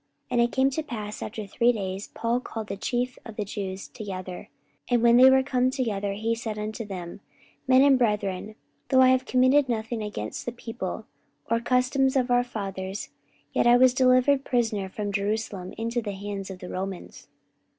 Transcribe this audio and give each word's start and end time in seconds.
44:028:017 0.31 0.31
And 0.31 0.41
it 0.41 0.51
came 0.51 0.69
to 0.71 0.81
pass, 0.81 1.19
that 1.19 1.25
after 1.33 1.45
three 1.45 1.71
days 1.71 2.07
Paul 2.15 2.39
called 2.39 2.69
the 2.69 2.75
chief 2.75 3.19
of 3.23 3.35
the 3.35 3.45
Jews 3.45 3.87
together: 3.87 4.49
and 4.89 5.03
when 5.03 5.17
they 5.17 5.29
were 5.29 5.43
come 5.43 5.69
together, 5.69 6.13
he 6.13 6.33
said 6.33 6.57
unto 6.57 6.83
them, 6.83 7.19
Men 7.67 7.83
and 7.83 7.99
brethren, 7.99 8.55
though 8.89 9.01
I 9.01 9.09
have 9.09 9.27
committed 9.27 9.69
nothing 9.69 10.01
against 10.01 10.47
the 10.47 10.53
people, 10.53 11.05
or 11.51 11.59
customs 11.59 12.15
of 12.15 12.31
our 12.31 12.43
fathers, 12.43 13.09
yet 13.53 13.67
was 13.79 13.93
I 13.93 13.97
delivered 13.97 14.43
prisoner 14.43 14.89
from 14.89 15.11
Jerusalem 15.11 15.71
into 15.77 16.01
the 16.01 16.13
hands 16.13 16.49
of 16.49 16.57
the 16.57 16.69
Romans. 16.69 17.27